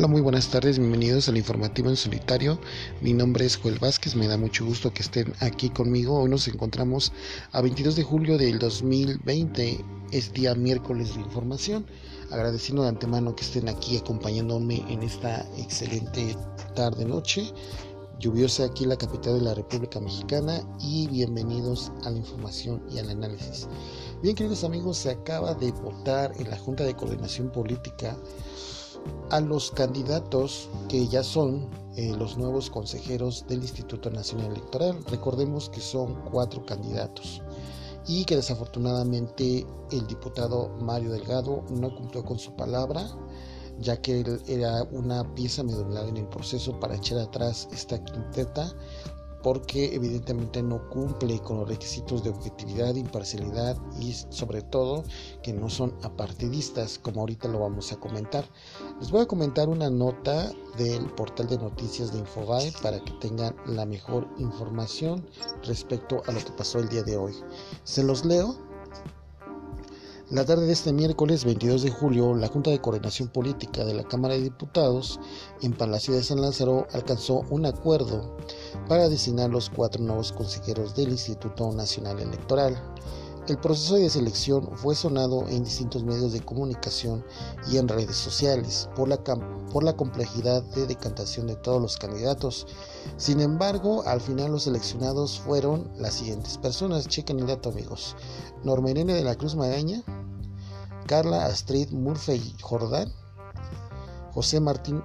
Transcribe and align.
Hola, 0.00 0.08
muy 0.08 0.22
buenas 0.22 0.48
tardes, 0.48 0.78
bienvenidos 0.78 1.28
al 1.28 1.36
informativo 1.36 1.90
en 1.90 1.96
solitario. 1.96 2.58
Mi 3.02 3.12
nombre 3.12 3.44
es 3.44 3.58
Joel 3.58 3.78
Vázquez, 3.78 4.16
me 4.16 4.28
da 4.28 4.38
mucho 4.38 4.64
gusto 4.64 4.94
que 4.94 5.02
estén 5.02 5.34
aquí 5.40 5.68
conmigo. 5.68 6.18
Hoy 6.18 6.30
nos 6.30 6.48
encontramos 6.48 7.12
a 7.52 7.60
22 7.60 7.96
de 7.96 8.02
julio 8.02 8.38
del 8.38 8.58
2020, 8.58 9.84
es 10.10 10.32
día 10.32 10.54
miércoles 10.54 11.14
de 11.14 11.20
información. 11.20 11.84
Agradeciendo 12.30 12.82
de 12.82 12.88
antemano 12.88 13.36
que 13.36 13.44
estén 13.44 13.68
aquí 13.68 13.98
acompañándome 13.98 14.82
en 14.88 15.02
esta 15.02 15.46
excelente 15.58 16.34
tarde-noche 16.74 17.52
lluviosa 18.18 18.64
aquí 18.64 18.84
en 18.84 18.90
la 18.90 18.96
capital 18.96 19.34
de 19.34 19.44
la 19.44 19.52
República 19.52 20.00
Mexicana 20.00 20.62
y 20.80 21.08
bienvenidos 21.08 21.92
a 22.04 22.10
la 22.10 22.16
información 22.16 22.82
y 22.90 23.00
al 23.00 23.10
análisis. 23.10 23.68
Bien, 24.22 24.34
queridos 24.34 24.64
amigos, 24.64 24.96
se 24.96 25.10
acaba 25.10 25.52
de 25.52 25.72
votar 25.72 26.32
en 26.38 26.48
la 26.48 26.56
Junta 26.56 26.84
de 26.84 26.96
Coordinación 26.96 27.52
Política 27.52 28.16
a 29.30 29.40
los 29.40 29.70
candidatos 29.70 30.68
que 30.88 31.06
ya 31.08 31.22
son 31.22 31.68
eh, 31.96 32.14
los 32.18 32.36
nuevos 32.36 32.70
consejeros 32.70 33.46
del 33.48 33.62
Instituto 33.62 34.10
Nacional 34.10 34.52
Electoral. 34.52 34.98
Recordemos 35.10 35.68
que 35.70 35.80
son 35.80 36.14
cuatro 36.30 36.64
candidatos 36.64 37.42
y 38.06 38.24
que 38.24 38.36
desafortunadamente 38.36 39.66
el 39.90 40.06
diputado 40.06 40.70
Mario 40.80 41.12
Delgado 41.12 41.64
no 41.70 41.94
cumplió 41.94 42.24
con 42.24 42.38
su 42.38 42.54
palabra 42.56 43.06
ya 43.80 44.00
que 44.00 44.20
él 44.20 44.42
era 44.46 44.82
una 44.92 45.24
pieza 45.34 45.62
medular 45.62 46.06
en 46.08 46.18
el 46.18 46.28
proceso 46.28 46.78
para 46.78 46.96
echar 46.96 47.18
atrás 47.18 47.68
esta 47.72 48.02
quinteta 48.04 48.72
porque 49.42 49.94
evidentemente 49.94 50.62
no 50.62 50.88
cumple 50.88 51.38
con 51.40 51.58
los 51.58 51.68
requisitos 51.68 52.22
de 52.22 52.30
objetividad, 52.30 52.94
imparcialidad 52.94 53.76
y 54.00 54.12
sobre 54.12 54.62
todo 54.62 55.04
que 55.42 55.52
no 55.52 55.70
son 55.70 55.94
apartidistas, 56.02 56.98
como 56.98 57.20
ahorita 57.20 57.48
lo 57.48 57.60
vamos 57.60 57.92
a 57.92 57.96
comentar. 57.96 58.44
Les 59.00 59.10
voy 59.10 59.22
a 59.22 59.26
comentar 59.26 59.68
una 59.68 59.90
nota 59.90 60.52
del 60.76 61.06
portal 61.14 61.48
de 61.48 61.58
noticias 61.58 62.12
de 62.12 62.18
Infobae 62.18 62.72
para 62.82 63.00
que 63.00 63.12
tengan 63.14 63.54
la 63.66 63.86
mejor 63.86 64.28
información 64.38 65.26
respecto 65.64 66.22
a 66.26 66.32
lo 66.32 66.40
que 66.40 66.52
pasó 66.52 66.78
el 66.78 66.88
día 66.88 67.02
de 67.02 67.16
hoy. 67.16 67.34
Se 67.84 68.02
los 68.02 68.24
leo 68.24 68.70
la 70.30 70.44
tarde 70.44 70.66
de 70.66 70.72
este 70.72 70.92
miércoles 70.92 71.44
22 71.44 71.82
de 71.82 71.90
julio, 71.90 72.36
la 72.36 72.46
Junta 72.46 72.70
de 72.70 72.80
Coordinación 72.80 73.30
Política 73.30 73.84
de 73.84 73.94
la 73.94 74.04
Cámara 74.04 74.34
de 74.34 74.42
Diputados 74.42 75.18
en 75.60 75.72
Palacio 75.72 76.14
de 76.14 76.22
San 76.22 76.40
Lázaro 76.40 76.86
alcanzó 76.92 77.40
un 77.50 77.66
acuerdo 77.66 78.36
para 78.90 79.08
designar 79.08 79.50
los 79.50 79.70
cuatro 79.70 80.02
nuevos 80.02 80.32
consejeros 80.32 80.96
del 80.96 81.10
Instituto 81.10 81.70
Nacional 81.70 82.18
Electoral. 82.18 82.76
El 83.46 83.56
proceso 83.56 83.94
de 83.94 84.10
selección 84.10 84.68
fue 84.78 84.96
sonado 84.96 85.46
en 85.46 85.62
distintos 85.62 86.02
medios 86.02 86.32
de 86.32 86.40
comunicación 86.40 87.24
y 87.70 87.76
en 87.76 87.86
redes 87.86 88.16
sociales 88.16 88.88
por 88.96 89.06
la, 89.06 89.18
por 89.72 89.84
la 89.84 89.96
complejidad 89.96 90.64
de 90.74 90.88
decantación 90.88 91.46
de 91.46 91.54
todos 91.54 91.80
los 91.80 91.98
candidatos. 91.98 92.66
Sin 93.16 93.38
embargo, 93.38 94.02
al 94.08 94.20
final 94.20 94.50
los 94.50 94.64
seleccionados 94.64 95.38
fueron 95.38 95.88
las 95.96 96.14
siguientes 96.14 96.58
personas. 96.58 97.06
Chequen 97.06 97.38
el 97.38 97.46
dato 97.46 97.68
amigos. 97.68 98.16
Norma 98.64 98.90
Irene 98.90 99.14
de 99.14 99.22
la 99.22 99.36
Cruz 99.36 99.54
Magaña, 99.54 100.02
Carla 101.06 101.46
Astrid 101.46 101.92
Murphy 101.92 102.56
Jordán, 102.60 103.12
José 104.32 104.58
Martín 104.58 105.00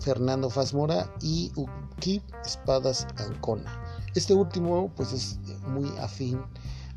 Fernando 0.00 0.50
Fazmora 0.50 1.10
y 1.22 1.50
Uki 1.96 2.22
Espadas 2.44 3.06
Ancona. 3.16 3.82
Este 4.14 4.34
último 4.34 4.90
pues 4.96 5.12
es 5.12 5.38
muy 5.66 5.90
afín 5.98 6.40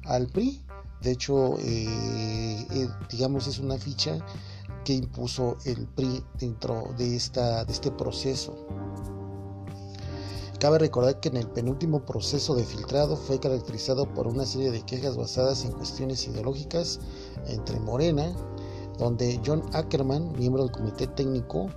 al 0.06 0.28
PRI. 0.28 0.64
De 1.02 1.11
hecho, 1.11 1.58
eh, 1.59 2.66
eh, 2.72 2.89
digamos, 3.09 3.47
es 3.47 3.59
una 3.59 3.78
ficha 3.78 4.19
que 4.83 4.94
impuso 4.94 5.58
el 5.66 5.88
PRI 5.88 6.23
dentro 6.38 6.94
de, 6.97 7.16
esta, 7.16 7.64
de 7.64 7.72
este 7.72 7.91
proceso. 7.91 8.68
Cabe 10.59 10.78
recordar 10.78 11.22
que 11.22 11.29
en 11.29 11.38
el 11.38 11.47
penúltimo 11.47 12.06
proceso 12.06 12.53
de 12.53 12.66
filtrado 12.66 13.16
fue 13.16 13.40
caracterizado 13.40 14.13
por 14.13 14.28
una 14.28 14.45
serie 14.45 14.72
de 14.72 14.81
quejas 14.81 15.16
basadas 15.16 15.63
en 15.63 15.72
cuestiones 15.72 16.28
ideológicas 16.28 17.00
entre 17.47 17.79
Morena, 17.79 18.35
donde 18.97 19.40
John 19.45 19.63
Ackerman, 19.72 20.34
miembro 20.38 20.63
del 20.63 20.74
comité 20.74 21.07
técnico 21.07 21.69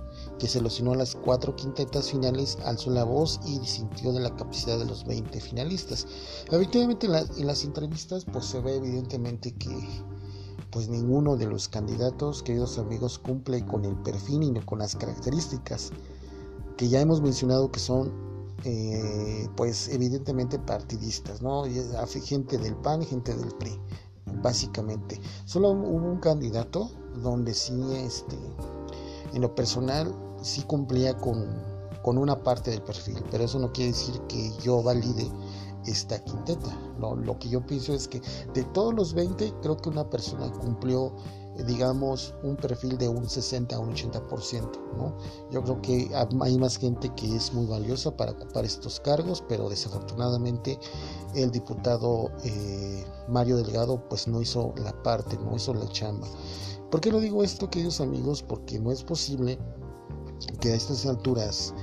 que 0.43 0.49
seleccionó 0.49 0.93
las 0.93 1.15
cuatro 1.15 1.55
quintetas 1.55 2.11
finales, 2.11 2.57
alzó 2.65 2.91
la 2.91 3.05
voz 3.05 3.39
y 3.45 3.59
disintió 3.59 4.11
de 4.11 4.19
la 4.19 4.35
capacidad 4.35 4.77
de 4.77 4.83
los 4.83 5.05
20 5.05 5.39
finalistas. 5.39 6.05
Efectivamente, 6.51 7.07
en, 7.07 7.47
las 7.47 7.63
entrevistas 7.63 8.25
pues 8.25 8.47
se 8.47 8.59
ve 8.59 8.75
evidentemente 8.75 9.53
que 9.53 9.73
pues 10.69 10.89
ninguno 10.89 11.37
de 11.37 11.45
los 11.45 11.69
candidatos, 11.69 12.43
queridos 12.43 12.77
amigos, 12.77 13.19
cumple 13.19 13.65
con 13.65 13.85
el 13.85 13.95
perfil 13.95 14.43
y 14.43 14.59
con 14.65 14.79
las 14.79 14.97
características 14.97 15.91
que 16.75 16.89
ya 16.89 16.99
hemos 16.99 17.21
mencionado 17.21 17.71
que 17.71 17.79
son 17.79 18.11
eh, 18.65 19.47
pues 19.55 19.87
evidentemente 19.87 20.59
partidistas, 20.59 21.41
¿no? 21.41 21.63
Gente 22.21 22.57
del 22.57 22.75
PAN 22.75 23.01
gente 23.05 23.33
del 23.33 23.55
PRI, 23.55 23.79
básicamente. 24.41 25.21
Solo 25.45 25.69
hubo 25.69 26.11
un 26.11 26.19
candidato 26.19 26.91
donde 27.23 27.53
sí, 27.53 27.81
este, 27.93 28.35
en 29.33 29.41
lo 29.41 29.55
personal, 29.55 30.13
sí 30.43 30.61
cumplía 30.63 31.17
con, 31.17 31.47
con 32.01 32.17
una 32.17 32.41
parte 32.41 32.71
del 32.71 32.81
perfil, 32.81 33.23
pero 33.31 33.45
eso 33.45 33.59
no 33.59 33.71
quiere 33.71 33.91
decir 33.91 34.19
que 34.27 34.51
yo 34.61 34.83
valide 34.83 35.29
esta 35.85 36.23
quinteta. 36.23 36.77
Lo 36.99 37.37
que 37.39 37.49
yo 37.49 37.65
pienso 37.65 37.93
es 37.93 38.07
que 38.07 38.21
de 38.53 38.63
todos 38.65 38.93
los 38.93 39.13
20, 39.13 39.53
creo 39.61 39.77
que 39.77 39.89
una 39.89 40.09
persona 40.09 40.51
cumplió 40.51 41.13
digamos, 41.67 42.33
un 42.43 42.55
perfil 42.55 42.97
de 42.97 43.07
un 43.07 43.29
60 43.29 43.75
a 43.75 43.79
un 43.79 43.93
80%. 43.93 44.71
¿no? 44.97 45.15
Yo 45.51 45.63
creo 45.63 45.81
que 45.81 46.09
hay 46.41 46.57
más 46.57 46.77
gente 46.77 47.11
que 47.15 47.35
es 47.35 47.53
muy 47.53 47.65
valiosa 47.65 48.15
para 48.15 48.31
ocupar 48.31 48.65
estos 48.65 48.99
cargos, 48.99 49.43
pero 49.47 49.69
desafortunadamente 49.69 50.79
el 51.35 51.51
diputado 51.51 52.31
eh, 52.43 53.05
Mario 53.27 53.57
Delgado 53.57 54.03
pues 54.09 54.27
no 54.27 54.41
hizo 54.41 54.73
la 54.77 54.93
parte, 55.03 55.37
no 55.37 55.55
hizo 55.55 55.73
la 55.73 55.87
chamba. 55.89 56.27
¿Por 56.89 57.01
qué 57.01 57.11
lo 57.11 57.19
digo 57.19 57.43
esto, 57.43 57.69
queridos 57.69 58.01
amigos? 58.01 58.43
Porque 58.43 58.79
no 58.79 58.91
es 58.91 59.03
posible 59.03 59.57
que 60.59 60.71
a 60.71 60.75
estas 60.75 61.05
alturas 61.05 61.73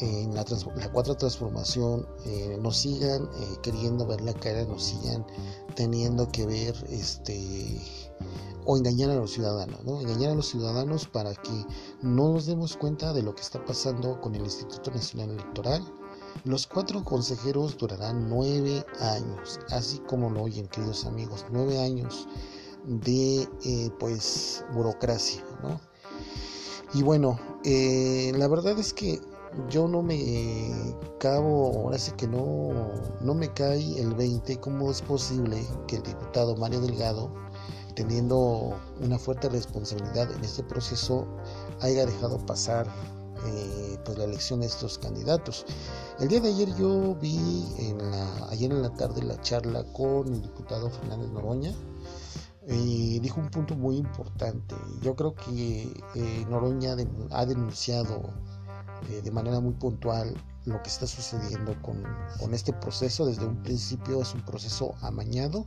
en 0.00 0.34
la, 0.34 0.44
la 0.76 0.92
cuarta 0.92 1.16
transformación 1.16 2.06
eh, 2.24 2.58
nos 2.60 2.78
sigan 2.78 3.24
eh, 3.24 3.56
queriendo 3.62 4.06
ver 4.06 4.20
la 4.22 4.32
cara, 4.32 4.64
nos 4.64 4.84
sigan 4.84 5.26
teniendo 5.74 6.28
que 6.30 6.46
ver 6.46 6.74
este 6.88 7.80
o 8.64 8.76
engañar 8.76 9.10
a 9.10 9.14
los 9.14 9.32
ciudadanos, 9.32 9.82
¿no? 9.84 10.00
engañar 10.00 10.32
a 10.32 10.34
los 10.34 10.48
ciudadanos 10.48 11.06
para 11.06 11.34
que 11.34 11.64
no 12.02 12.32
nos 12.32 12.46
demos 12.46 12.76
cuenta 12.76 13.12
de 13.12 13.22
lo 13.22 13.34
que 13.34 13.42
está 13.42 13.64
pasando 13.64 14.20
con 14.20 14.34
el 14.34 14.42
Instituto 14.42 14.90
Nacional 14.90 15.30
Electoral. 15.30 15.82
Los 16.44 16.66
cuatro 16.66 17.02
consejeros 17.02 17.76
durarán 17.76 18.28
nueve 18.28 18.84
años, 19.00 19.58
así 19.70 19.98
como 20.00 20.30
lo 20.30 20.42
oyen, 20.42 20.68
queridos 20.68 21.04
amigos, 21.04 21.44
nueve 21.50 21.78
años 21.78 22.28
de 22.84 23.48
eh, 23.64 23.90
pues 23.98 24.64
burocracia, 24.72 25.44
¿no? 25.62 25.80
Y 26.92 27.02
bueno, 27.02 27.38
eh, 27.64 28.32
la 28.36 28.48
verdad 28.48 28.78
es 28.78 28.92
que 28.92 29.20
yo 29.68 29.88
no 29.88 30.02
me 30.02 30.94
cabo, 31.18 31.82
ahora 31.84 31.98
sí 31.98 32.12
que 32.16 32.26
no, 32.26 32.70
no 33.20 33.34
me 33.34 33.52
cae 33.52 34.00
el 34.00 34.14
20, 34.14 34.58
¿cómo 34.60 34.90
es 34.90 35.02
posible 35.02 35.64
que 35.86 35.96
el 35.96 36.02
diputado 36.02 36.56
Mario 36.56 36.80
Delgado 36.80 37.30
teniendo 37.94 38.78
una 39.02 39.18
fuerte 39.18 39.48
responsabilidad 39.48 40.30
en 40.32 40.42
este 40.42 40.62
proceso, 40.62 41.26
haya 41.80 42.06
dejado 42.06 42.38
pasar 42.46 42.86
eh, 43.46 43.98
pues 44.04 44.18
la 44.18 44.24
elección 44.24 44.60
de 44.60 44.66
estos 44.66 44.98
candidatos. 44.98 45.66
El 46.18 46.28
día 46.28 46.40
de 46.40 46.48
ayer 46.48 46.74
yo 46.76 47.14
vi 47.16 47.66
en 47.78 47.98
la, 48.10 48.48
ayer 48.48 48.70
en 48.70 48.82
la 48.82 48.90
tarde 48.94 49.22
la 49.22 49.40
charla 49.42 49.84
con 49.92 50.32
el 50.32 50.42
diputado 50.42 50.90
Fernández 50.90 51.30
Noroña 51.30 51.74
y 52.70 53.18
dijo 53.20 53.40
un 53.40 53.50
punto 53.50 53.74
muy 53.74 53.96
importante. 53.96 54.74
Yo 55.02 55.14
creo 55.16 55.34
que 55.34 55.92
eh, 56.14 56.46
Noroña 56.48 56.96
ha 57.30 57.46
denunciado 57.46 58.22
eh, 59.10 59.20
de 59.22 59.30
manera 59.30 59.60
muy 59.60 59.74
puntual 59.74 60.34
lo 60.66 60.82
que 60.82 60.88
está 60.88 61.06
sucediendo 61.06 61.80
con, 61.82 62.02
con, 62.38 62.54
este 62.54 62.72
proceso. 62.72 63.26
Desde 63.26 63.46
un 63.46 63.62
principio 63.62 64.22
es 64.22 64.34
un 64.34 64.44
proceso 64.44 64.94
amañado, 65.00 65.64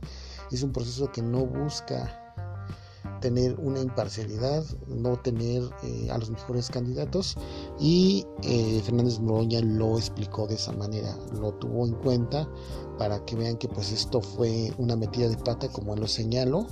es 0.50 0.62
un 0.62 0.72
proceso 0.72 1.10
que 1.12 1.20
no 1.22 1.44
busca 1.44 2.24
tener 3.24 3.58
una 3.58 3.80
imparcialidad, 3.80 4.64
no 4.86 5.16
tener 5.16 5.62
eh, 5.82 6.10
a 6.10 6.18
los 6.18 6.28
mejores 6.28 6.68
candidatos 6.68 7.36
y 7.80 8.26
eh, 8.42 8.82
Fernández 8.84 9.18
Noroña 9.18 9.60
lo 9.60 9.96
explicó 9.96 10.46
de 10.46 10.56
esa 10.56 10.72
manera, 10.72 11.16
lo 11.32 11.54
tuvo 11.54 11.86
en 11.86 11.94
cuenta 11.94 12.46
para 12.98 13.24
que 13.24 13.34
vean 13.34 13.56
que 13.56 13.66
pues 13.66 13.92
esto 13.92 14.20
fue 14.20 14.72
una 14.76 14.94
metida 14.94 15.28
de 15.28 15.38
pata 15.38 15.68
como 15.68 15.94
él 15.94 16.00
lo 16.00 16.06
señaló. 16.06 16.66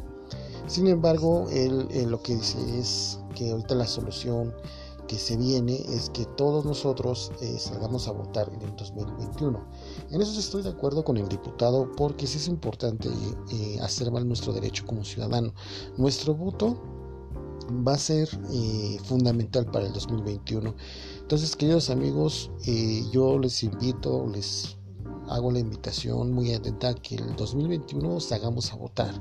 Sin 0.66 0.86
embargo, 0.86 1.48
él 1.50 1.88
lo 2.08 2.22
que 2.22 2.36
dice 2.36 2.58
es 2.78 3.18
que 3.34 3.50
ahorita 3.50 3.74
la 3.74 3.86
solución 3.86 4.54
que 5.12 5.18
se 5.18 5.36
viene 5.36 5.74
es 5.90 6.08
que 6.10 6.24
todos 6.24 6.64
nosotros 6.64 7.32
eh, 7.42 7.58
salgamos 7.58 8.08
a 8.08 8.12
votar 8.12 8.50
en 8.54 8.62
el 8.62 8.74
2021. 8.76 9.62
En 10.10 10.22
eso 10.22 10.40
estoy 10.40 10.62
de 10.62 10.70
acuerdo 10.70 11.04
con 11.04 11.18
el 11.18 11.28
diputado 11.28 11.90
porque 11.96 12.26
sí 12.26 12.38
es 12.38 12.48
importante 12.48 13.10
eh, 13.52 13.78
hacer 13.82 14.10
mal 14.10 14.26
nuestro 14.26 14.54
derecho 14.54 14.86
como 14.86 15.04
ciudadano. 15.04 15.52
Nuestro 15.98 16.34
voto 16.34 16.80
va 17.86 17.92
a 17.92 17.98
ser 17.98 18.28
eh, 18.52 18.98
fundamental 19.04 19.66
para 19.66 19.86
el 19.86 19.92
2021. 19.92 20.74
Entonces, 21.20 21.56
queridos 21.56 21.90
amigos, 21.90 22.50
yo 23.12 23.38
les 23.38 23.62
invito, 23.62 24.26
les 24.26 24.78
hago 25.28 25.50
la 25.50 25.58
invitación 25.58 26.32
muy 26.32 26.54
atenta 26.54 26.94
que 26.94 27.16
el 27.16 27.36
2021 27.36 28.18
salgamos 28.20 28.72
a 28.72 28.76
votar. 28.76 29.14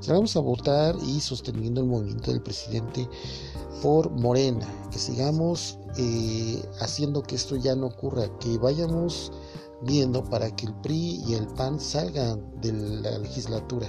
Salgamos 0.00 0.36
a 0.36 0.40
votar 0.40 0.96
y 1.06 1.20
sosteniendo 1.20 1.80
el 1.80 1.86
movimiento 1.86 2.30
del 2.30 2.42
presidente 2.42 3.08
por 3.82 4.10
Morena, 4.10 4.66
que 4.90 4.98
sigamos 4.98 5.78
eh, 5.96 6.62
haciendo 6.80 7.22
que 7.22 7.36
esto 7.36 7.56
ya 7.56 7.74
no 7.74 7.86
ocurra, 7.86 8.28
que 8.38 8.58
vayamos 8.58 9.32
viendo 9.82 10.24
para 10.24 10.54
que 10.54 10.66
el 10.66 10.74
PRI 10.74 11.22
y 11.26 11.34
el 11.34 11.46
PAN 11.48 11.78
salgan 11.78 12.40
de 12.60 12.72
la 12.72 13.18
legislatura 13.18 13.88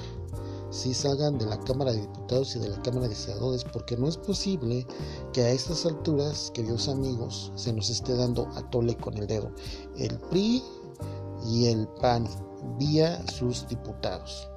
si 0.69 0.93
salgan 0.93 1.37
de 1.37 1.45
la 1.45 1.59
Cámara 1.61 1.91
de 1.91 2.01
Diputados 2.01 2.55
y 2.55 2.59
de 2.59 2.69
la 2.69 2.81
Cámara 2.81 3.07
de 3.07 3.15
Senadores, 3.15 3.63
porque 3.63 3.95
no 3.95 4.07
es 4.07 4.17
posible 4.17 4.85
que 5.33 5.41
a 5.41 5.49
estas 5.51 5.85
alturas, 5.85 6.51
queridos 6.53 6.87
amigos, 6.87 7.51
se 7.55 7.73
nos 7.73 7.89
esté 7.89 8.15
dando 8.15 8.47
a 8.55 8.69
tole 8.69 8.95
con 8.95 9.17
el 9.17 9.27
dedo 9.27 9.51
el 9.97 10.17
PRI 10.29 10.63
y 11.45 11.67
el 11.67 11.87
PAN 12.01 12.27
vía 12.77 13.23
sus 13.27 13.67
diputados. 13.67 14.49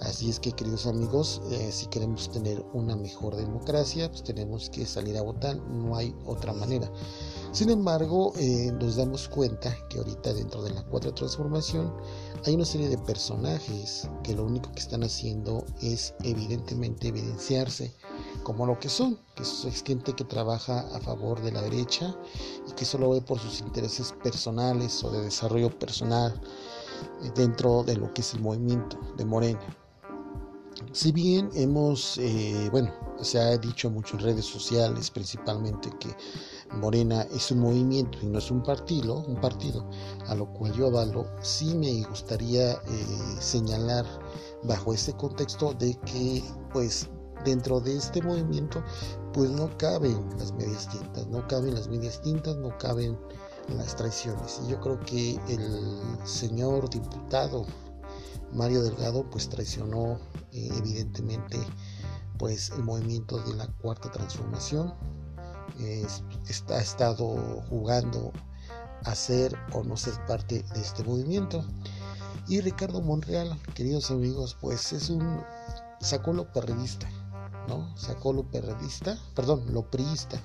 Así 0.00 0.28
es 0.28 0.38
que, 0.38 0.52
queridos 0.52 0.86
amigos, 0.86 1.40
eh, 1.50 1.72
si 1.72 1.86
queremos 1.86 2.30
tener 2.30 2.62
una 2.74 2.96
mejor 2.96 3.34
democracia, 3.34 4.10
pues 4.10 4.22
tenemos 4.22 4.68
que 4.68 4.84
salir 4.84 5.16
a 5.16 5.22
votar, 5.22 5.56
no 5.56 5.96
hay 5.96 6.14
otra 6.26 6.52
manera. 6.52 6.92
Sin 7.52 7.70
embargo, 7.70 8.34
eh, 8.36 8.70
nos 8.78 8.96
damos 8.96 9.26
cuenta 9.26 9.74
que 9.88 9.96
ahorita 9.98 10.34
dentro 10.34 10.62
de 10.62 10.74
la 10.74 10.84
cuarta 10.84 11.14
transformación 11.14 11.94
hay 12.44 12.54
una 12.54 12.66
serie 12.66 12.90
de 12.90 12.98
personajes 12.98 14.06
que 14.22 14.34
lo 14.34 14.44
único 14.44 14.70
que 14.72 14.80
están 14.80 15.02
haciendo 15.02 15.64
es 15.80 16.14
evidentemente 16.22 17.08
evidenciarse 17.08 17.94
como 18.42 18.66
lo 18.66 18.78
que 18.78 18.90
son, 18.90 19.18
que 19.34 19.44
es 19.44 19.82
gente 19.82 20.12
que 20.12 20.24
trabaja 20.24 20.80
a 20.94 21.00
favor 21.00 21.40
de 21.40 21.52
la 21.52 21.62
derecha 21.62 22.14
y 22.68 22.72
que 22.72 22.84
solo 22.84 23.10
ve 23.10 23.22
por 23.22 23.38
sus 23.38 23.60
intereses 23.60 24.12
personales 24.22 25.02
o 25.02 25.10
de 25.10 25.22
desarrollo 25.22 25.70
personal 25.78 26.38
dentro 27.34 27.82
de 27.82 27.96
lo 27.96 28.12
que 28.12 28.20
es 28.20 28.34
el 28.34 28.40
movimiento 28.40 28.98
de 29.16 29.24
Morena. 29.24 29.85
Si 30.92 31.12
bien 31.12 31.50
hemos, 31.54 32.16
eh, 32.18 32.68
bueno, 32.70 32.92
se 33.20 33.38
ha 33.38 33.56
dicho 33.58 33.90
mucho 33.90 34.16
en 34.16 34.22
redes 34.22 34.46
sociales 34.46 35.10
principalmente 35.10 35.90
que 35.98 36.14
Morena 36.74 37.22
es 37.34 37.50
un 37.50 37.60
movimiento 37.60 38.18
y 38.22 38.26
no 38.26 38.38
es 38.38 38.50
un 38.50 38.62
partido, 38.62 39.24
un 39.26 39.40
partido, 39.40 39.88
a 40.26 40.34
lo 40.34 40.46
cual 40.52 40.72
yo 40.72 40.86
avalo, 40.86 41.26
sí 41.42 41.74
me 41.74 42.02
gustaría 42.08 42.72
eh, 42.72 42.78
señalar 43.38 44.06
bajo 44.64 44.92
este 44.92 45.12
contexto 45.14 45.74
de 45.74 45.94
que 46.00 46.42
pues 46.72 47.08
dentro 47.44 47.80
de 47.80 47.96
este 47.96 48.22
movimiento 48.22 48.82
pues 49.32 49.50
no 49.50 49.68
caben 49.78 50.26
las 50.38 50.52
medias 50.52 50.88
tintas, 50.88 51.26
no 51.28 51.46
caben 51.46 51.74
las 51.74 51.88
medias 51.88 52.20
tintas, 52.22 52.56
no 52.56 52.76
caben 52.78 53.18
las 53.68 53.94
traiciones. 53.96 54.60
Y 54.64 54.70
yo 54.70 54.80
creo 54.80 54.98
que 55.00 55.38
el 55.48 55.92
señor 56.24 56.88
diputado 56.88 57.66
Mario 58.56 58.82
Delgado 58.82 59.28
pues 59.30 59.48
traicionó 59.48 60.18
eh, 60.52 60.70
evidentemente 60.78 61.58
pues 62.38 62.70
el 62.70 62.82
movimiento 62.82 63.38
de 63.44 63.54
la 63.54 63.66
cuarta 63.66 64.10
transformación. 64.10 64.94
Está, 66.48 66.76
ha 66.76 66.80
estado 66.80 67.36
jugando 67.68 68.32
a 69.04 69.14
ser 69.14 69.54
o 69.72 69.84
no 69.84 69.96
ser 69.96 70.14
parte 70.26 70.64
de 70.74 70.80
este 70.80 71.04
movimiento. 71.04 71.64
Y 72.48 72.60
Ricardo 72.62 73.02
Monreal 73.02 73.60
queridos 73.74 74.10
amigos 74.10 74.56
pues 74.60 74.92
es 74.92 75.10
un 75.10 75.42
sacó 76.00 76.32
lo 76.32 76.52
perredista 76.52 77.08
no 77.68 77.96
sacó 77.96 78.32
lo 78.32 78.44
perredista 78.44 79.18
perdón 79.34 79.64
lo 79.72 79.90
priista 79.90 80.40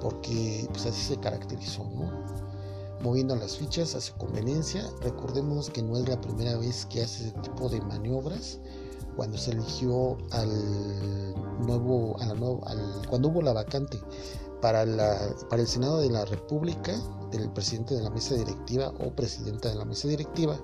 porque 0.00 0.66
pues 0.70 0.86
así 0.86 1.02
se 1.02 1.20
caracterizó 1.20 1.84
no 1.84 2.41
moviendo 3.02 3.36
las 3.36 3.56
fichas 3.56 3.94
a 3.94 4.00
su 4.00 4.14
conveniencia. 4.14 4.88
Recordemos 5.00 5.70
que 5.70 5.82
no 5.82 5.96
es 5.96 6.08
la 6.08 6.20
primera 6.20 6.56
vez 6.56 6.86
que 6.86 7.02
hace 7.02 7.28
ese 7.28 7.38
tipo 7.40 7.68
de 7.68 7.80
maniobras. 7.80 8.58
Cuando 9.16 9.36
se 9.36 9.50
eligió 9.50 10.16
al 10.30 11.34
nuevo, 11.66 12.16
al, 12.20 13.06
cuando 13.08 13.28
hubo 13.28 13.42
la 13.42 13.52
vacante 13.52 13.98
para, 14.62 14.86
la, 14.86 15.18
para 15.50 15.60
el 15.60 15.68
Senado 15.68 16.00
de 16.00 16.08
la 16.08 16.24
República, 16.24 16.98
del 17.30 17.50
presidente 17.50 17.94
de 17.94 18.02
la 18.02 18.10
mesa 18.10 18.34
directiva 18.34 18.92
o 19.00 19.10
presidenta 19.10 19.68
de 19.68 19.74
la 19.74 19.84
mesa 19.84 20.08
directiva, 20.08 20.58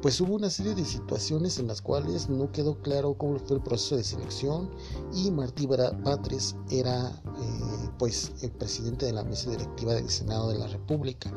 pues 0.00 0.20
hubo 0.20 0.34
una 0.34 0.50
serie 0.50 0.74
de 0.74 0.84
situaciones 0.84 1.58
en 1.58 1.66
las 1.66 1.82
cuales 1.82 2.28
no 2.28 2.52
quedó 2.52 2.80
claro 2.82 3.14
cómo 3.14 3.38
fue 3.38 3.56
el 3.56 3.62
proceso 3.62 3.96
de 3.96 4.04
selección 4.04 4.70
y 5.12 5.30
Martí 5.30 5.66
Batres 5.66 6.54
era 6.70 7.08
eh, 7.08 7.90
pues 7.98 8.32
el 8.42 8.52
presidente 8.52 9.06
de 9.06 9.12
la 9.12 9.24
mesa 9.24 9.50
directiva 9.50 9.94
del 9.94 10.08
Senado 10.08 10.50
de 10.50 10.58
la 10.58 10.68
República. 10.68 11.32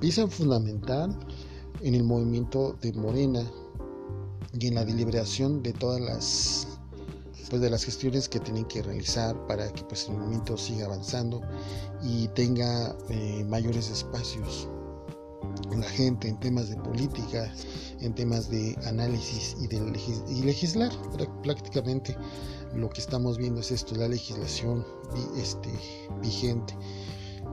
Pieza 0.00 0.26
fundamental 0.28 1.18
en 1.82 1.94
el 1.94 2.04
movimiento 2.04 2.76
de 2.80 2.92
Morena 2.94 3.42
y 4.58 4.68
en 4.68 4.76
la 4.76 4.84
deliberación 4.84 5.62
de 5.62 5.72
todas 5.72 6.00
las 6.00 6.68
pues 7.50 7.62
de 7.62 7.70
las 7.70 7.84
gestiones 7.84 8.28
que 8.28 8.40
tienen 8.40 8.64
que 8.64 8.82
realizar 8.82 9.46
para 9.46 9.70
que 9.72 9.84
pues 9.84 10.08
el 10.08 10.16
movimiento 10.16 10.56
siga 10.56 10.86
avanzando 10.86 11.42
y 12.02 12.26
tenga 12.28 12.96
eh, 13.08 13.44
mayores 13.48 13.88
espacios 13.88 14.68
la 15.76 15.88
gente 15.88 16.28
en 16.28 16.38
temas 16.38 16.68
de 16.68 16.76
política, 16.76 17.52
en 18.00 18.14
temas 18.14 18.50
de 18.50 18.76
análisis 18.86 19.56
y 19.60 19.66
de 19.66 19.80
legislar 20.44 20.92
prácticamente 21.42 22.16
lo 22.74 22.88
que 22.90 23.00
estamos 23.00 23.38
viendo 23.38 23.60
es 23.60 23.70
esto, 23.70 23.94
la 23.94 24.08
legislación 24.08 24.84
este, 25.36 25.70
vigente. 26.20 26.76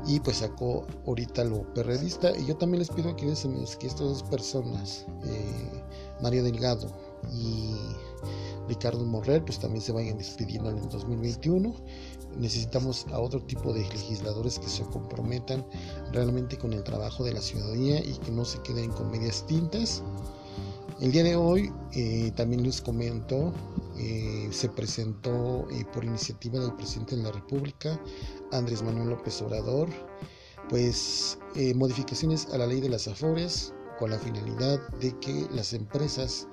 Y 0.06 0.20
pues 0.20 0.38
sacó 0.38 0.86
ahorita 1.08 1.46
lo 1.46 1.72
perredista 1.74 2.38
y 2.38 2.46
yo 2.46 2.58
también 2.58 2.80
les 2.80 2.90
pido 2.90 3.16
que, 3.16 3.26
que 3.26 3.88
estas 3.88 4.00
dos 4.00 4.24
personas, 4.24 5.06
eh, 5.24 5.84
Mario 6.22 6.44
Delgado 6.44 6.92
y 7.32 7.74
Ricardo 8.68 9.04
Morrell, 9.06 9.44
pues 9.44 9.60
también 9.60 9.82
se 9.82 9.92
vayan 9.92 10.18
despidiendo 10.18 10.70
en 10.70 10.78
el 10.78 10.90
2021 10.90 11.76
necesitamos 12.38 13.06
a 13.12 13.20
otro 13.20 13.42
tipo 13.42 13.74
de 13.74 13.82
legisladores 13.82 14.60
que 14.60 14.68
se 14.68 14.84
comprometan 14.84 15.66
realmente 16.12 16.58
con 16.58 16.74
el 16.74 16.84
trabajo 16.84 17.24
de 17.24 17.34
la 17.34 17.42
ciudadanía 17.42 18.04
y 18.04 18.18
que 18.18 18.32
no 18.32 18.46
se 18.46 18.60
queden 18.62 18.92
con 18.92 19.12
medias 19.12 19.46
tintas. 19.46 20.04
El 21.00 21.12
día 21.12 21.24
de 21.24 21.36
hoy 21.36 21.72
eh, 21.94 22.32
también 22.36 22.64
les 22.64 22.82
comento, 22.82 23.52
eh, 23.98 24.48
se 24.52 24.70
presentó 24.70 25.68
eh, 25.72 25.86
por 25.94 26.06
iniciativa 26.06 26.60
del 26.60 26.74
presidente 26.76 27.16
de 27.16 27.24
la 27.24 27.32
República, 27.32 28.00
Andrés 28.52 28.84
Manuel 28.84 29.10
López 29.10 29.42
Obrador, 29.42 29.90
pues 30.70 31.38
modificaciones 31.76 32.48
a 32.54 32.58
la 32.58 32.66
ley 32.66 32.80
de 32.80 32.90
las 32.90 33.08
afores 33.08 33.74
con 34.00 34.12
la 34.12 34.18
finalidad 34.18 34.80
de 35.00 35.18
que 35.20 35.48
las 35.52 35.74
empresas 35.74 36.48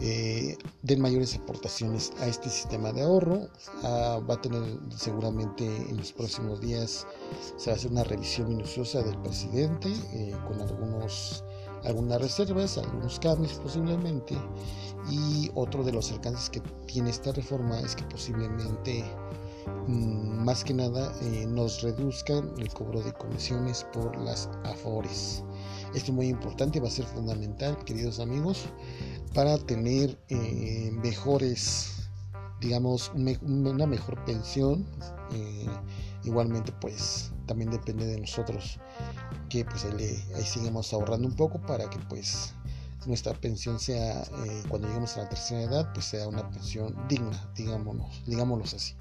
eh, 0.00 0.58
den 0.82 1.00
mayores 1.00 1.34
aportaciones 1.36 2.12
a 2.20 2.26
este 2.26 2.50
sistema 2.50 2.92
de 2.92 3.02
ahorro. 3.02 3.48
Ah, 3.82 4.20
va 4.28 4.34
a 4.34 4.40
tener 4.40 4.62
seguramente 4.94 5.64
en 5.64 5.96
los 5.96 6.12
próximos 6.12 6.60
días, 6.60 7.06
se 7.56 7.70
va 7.70 7.74
a 7.74 7.76
hacer 7.78 7.90
una 7.90 8.04
revisión 8.04 8.48
minuciosa 8.48 9.02
del 9.02 9.16
presidente 9.18 9.88
eh, 10.12 10.34
con 10.46 10.60
algunos, 10.60 11.44
algunas 11.84 12.20
reservas, 12.20 12.76
algunos 12.78 13.18
cambios 13.20 13.54
posiblemente. 13.54 14.36
Y 15.10 15.50
otro 15.54 15.84
de 15.84 15.92
los 15.92 16.10
alcances 16.12 16.50
que 16.50 16.60
tiene 16.86 17.10
esta 17.10 17.32
reforma 17.32 17.80
es 17.80 17.94
que 17.94 18.02
posiblemente 18.04 19.04
mm, 19.86 20.44
más 20.44 20.64
que 20.64 20.74
nada 20.74 21.14
eh, 21.22 21.46
nos 21.46 21.82
reduzcan 21.82 22.52
el 22.58 22.68
cobro 22.72 23.00
de 23.00 23.12
comisiones 23.12 23.86
por 23.92 24.16
las 24.18 24.50
afores. 24.64 25.42
Esto 25.96 26.12
es 26.12 26.14
muy 26.14 26.28
importante, 26.28 26.78
va 26.78 26.88
a 26.88 26.90
ser 26.90 27.06
fundamental, 27.06 27.82
queridos 27.86 28.20
amigos 28.20 28.66
para 29.32 29.56
tener 29.56 30.18
eh, 30.28 30.90
mejores, 30.92 32.10
digamos, 32.60 33.10
una 33.14 33.86
mejor 33.86 34.22
pensión. 34.26 34.86
Eh, 35.32 35.66
igualmente, 36.24 36.70
pues 36.82 37.32
también 37.46 37.70
depende 37.70 38.04
de 38.04 38.20
nosotros 38.20 38.78
que 39.48 39.64
pues 39.64 39.86
ahí, 39.86 40.44
sigamos 40.44 40.92
ahorrando 40.92 41.28
un 41.28 41.34
poco 41.34 41.62
para 41.62 41.88
que 41.88 41.98
pues 42.10 42.52
nuestra 43.06 43.32
pensión 43.32 43.80
sea, 43.80 44.20
eh, 44.20 44.64
cuando 44.68 44.88
lleguemos 44.88 45.16
a 45.16 45.22
la 45.22 45.30
tercera 45.30 45.62
edad, 45.62 45.92
pues 45.94 46.04
sea 46.04 46.28
una 46.28 46.46
pensión 46.50 46.94
digna, 47.08 47.50
digámonos, 47.56 48.22
digámoslo 48.26 48.64
así. 48.66 48.94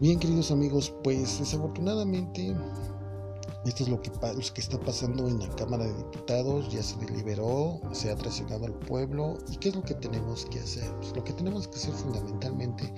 Bien, 0.00 0.18
queridos 0.18 0.50
amigos, 0.50 0.92
pues 1.04 1.38
desafortunadamente 1.38 2.52
esto 3.68 3.82
es 3.82 3.88
lo 3.88 4.00
que, 4.00 4.10
lo 4.10 4.54
que 4.54 4.60
está 4.60 4.78
pasando 4.78 5.26
en 5.26 5.40
la 5.40 5.48
Cámara 5.56 5.84
de 5.84 5.94
Diputados, 5.94 6.68
ya 6.70 6.82
se 6.82 6.96
deliberó, 6.98 7.80
se 7.92 8.10
ha 8.10 8.16
traicionado 8.16 8.66
al 8.66 8.74
pueblo. 8.74 9.38
¿Y 9.50 9.56
qué 9.56 9.70
es 9.70 9.76
lo 9.76 9.82
que 9.82 9.94
tenemos 9.94 10.46
que 10.46 10.60
hacer? 10.60 10.88
Pues 10.96 11.16
lo 11.16 11.24
que 11.24 11.32
tenemos 11.32 11.66
que 11.66 11.76
hacer 11.76 11.94
fundamentalmente 11.94 12.92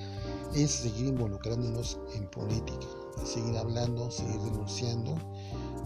es 0.54 0.70
seguir 0.70 1.06
involucrándonos 1.06 1.98
en 2.14 2.28
política, 2.30 2.86
seguir 3.24 3.56
hablando, 3.56 4.10
seguir 4.10 4.40
denunciando, 4.40 5.16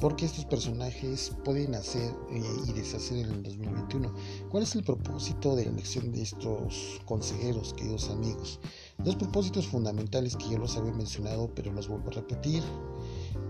porque 0.01 0.25
estos 0.25 0.45
personajes 0.47 1.33
pueden 1.45 1.77
hacer 1.77 2.13
eh, 2.33 2.43
y 2.67 2.73
deshacer 2.73 3.19
en 3.19 3.31
el 3.31 3.43
2021. 3.45 4.13
¿Cuál 4.51 4.65
es 4.65 4.75
el 4.75 4.83
propósito 4.83 5.55
de 5.55 5.67
la 5.67 5.71
elección 5.71 6.11
de 6.11 6.23
estos 6.23 7.01
consejeros, 7.05 7.73
queridos 7.75 8.11
amigos? 8.11 8.59
Dos 8.99 9.15
propósitos 9.15 9.67
fundamentales 9.69 10.37
que 10.37 10.51
yo 10.51 10.59
los 10.59 10.77
había 10.77 10.93
mencionado, 10.93 11.53
pero 11.55 11.73
los 11.73 11.87
vuelvo 11.87 12.09
a 12.09 12.15
repetir. 12.15 12.65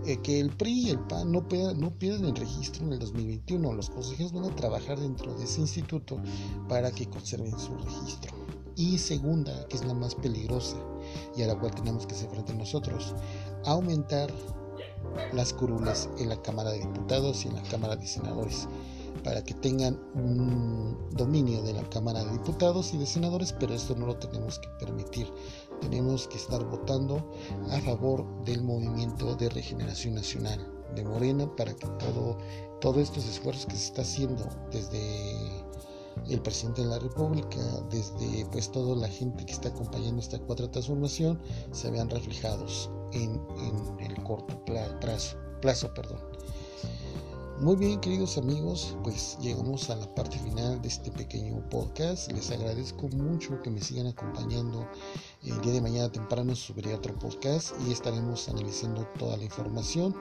Eh, 0.05 0.17
que 0.21 0.39
el 0.39 0.49
PRI 0.49 0.87
y 0.87 0.89
el 0.89 0.99
PAN 0.99 1.31
no, 1.31 1.45
no 1.75 1.97
pierdan 1.97 2.25
el 2.25 2.35
registro 2.35 2.85
en 2.85 2.93
el 2.93 2.99
2021. 2.99 3.73
Los 3.73 3.89
consejeros 3.89 4.33
van 4.33 4.45
a 4.45 4.55
trabajar 4.55 4.99
dentro 4.99 5.33
de 5.35 5.45
ese 5.45 5.61
instituto 5.61 6.17
para 6.67 6.91
que 6.91 7.07
conserven 7.07 7.57
su 7.57 7.75
registro. 7.77 8.33
Y 8.75 8.97
segunda, 8.97 9.67
que 9.67 9.77
es 9.77 9.85
la 9.85 9.93
más 9.93 10.15
peligrosa 10.15 10.77
y 11.37 11.43
a 11.43 11.47
la 11.47 11.59
cual 11.59 11.73
tenemos 11.75 12.05
que 12.07 12.15
hacer 12.15 12.29
frente 12.29 12.53
nosotros, 12.53 13.13
aumentar 13.65 14.31
las 15.31 15.53
curules 15.53 16.09
en 16.17 16.29
la 16.29 16.41
Cámara 16.41 16.71
de 16.71 16.79
Diputados 16.79 17.45
y 17.45 17.49
en 17.49 17.55
la 17.55 17.63
Cámara 17.63 17.95
de 17.95 18.07
Senadores 18.07 18.67
para 19.23 19.43
que 19.43 19.53
tengan 19.53 19.99
un 20.15 20.97
dominio 21.11 21.61
de 21.61 21.73
la 21.73 21.83
Cámara 21.89 22.23
de 22.23 22.31
Diputados 22.31 22.93
y 22.93 22.97
de 22.97 23.05
Senadores, 23.05 23.53
pero 23.53 23.73
esto 23.73 23.95
no 23.95 24.07
lo 24.07 24.17
tenemos 24.17 24.59
que 24.59 24.67
permitir. 24.79 25.27
Tenemos 25.83 26.27
que 26.27 26.37
estar 26.37 26.63
votando 26.63 27.23
a 27.69 27.79
favor 27.81 28.25
del 28.45 28.63
movimiento 28.63 29.35
de 29.35 29.49
regeneración 29.49 30.15
nacional 30.15 30.59
de 30.95 31.03
Morena 31.03 31.53
para 31.55 31.73
que 31.73 31.87
todo, 31.99 32.37
todos 32.79 32.97
estos 32.97 33.25
esfuerzos 33.25 33.65
que 33.65 33.75
se 33.75 33.85
está 33.87 34.01
haciendo 34.03 34.47
desde 34.71 35.63
el 36.29 36.41
presidente 36.41 36.81
de 36.83 36.87
la 36.87 36.99
República, 36.99 37.59
desde 37.89 38.45
pues 38.51 38.71
toda 38.71 38.95
la 38.95 39.07
gente 39.07 39.45
que 39.45 39.51
está 39.51 39.69
acompañando 39.69 40.21
esta 40.21 40.39
cuarta 40.39 40.69
transformación, 40.71 41.39
se 41.71 41.91
vean 41.91 42.09
reflejados 42.09 42.89
en, 43.11 43.41
el 43.99 44.23
corto 44.23 44.63
plazo, 44.65 45.37
plazo 45.61 45.93
perdón. 45.93 46.19
Muy 47.59 47.75
bien, 47.75 48.01
queridos 48.01 48.37
amigos, 48.37 48.97
pues 49.03 49.37
llegamos 49.39 49.89
a 49.89 49.95
la 49.95 50.13
parte 50.15 50.37
final 50.39 50.81
de 50.81 50.87
este 50.87 51.11
pequeño 51.11 51.63
podcast. 51.69 52.31
Les 52.31 52.51
agradezco 52.51 53.07
mucho 53.09 53.61
que 53.61 53.69
me 53.69 53.79
sigan 53.79 54.07
acompañando. 54.07 54.87
El 55.45 55.59
día 55.59 55.73
de 55.73 55.81
mañana 55.81 56.09
temprano 56.09 56.55
subiré 56.55 56.93
otro 56.93 57.13
podcast 57.19 57.75
y 57.85 57.91
estaremos 57.91 58.47
analizando 58.47 59.05
toda 59.19 59.35
la 59.35 59.43
información. 59.43 60.15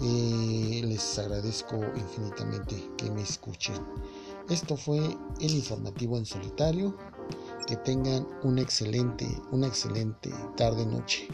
Eh, 0.00 0.80
les 0.82 1.18
agradezco 1.18 1.76
infinitamente 1.94 2.90
que 2.96 3.10
me 3.10 3.20
escuchen. 3.20 3.76
Esto 4.48 4.78
fue 4.78 4.98
el 5.40 5.54
informativo 5.54 6.16
en 6.16 6.24
solitario. 6.24 6.96
Que 7.66 7.76
tengan 7.76 8.26
una 8.42 8.62
excelente, 8.62 9.26
una 9.50 9.66
excelente 9.66 10.30
tarde 10.56 10.84
noche 10.86 11.28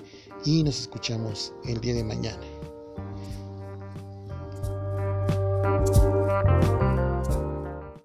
y 0.44 0.62
nos 0.64 0.80
escuchamos 0.80 1.52
el 1.64 1.80
día 1.80 1.94
de 1.94 2.04
mañana. 2.04 2.44